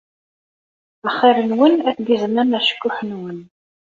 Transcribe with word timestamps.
Axiṛ-awen 1.07 1.75
ad 1.89 1.95
tgezmem 1.97 2.51
acekkuḥ-nwen. 2.57 3.39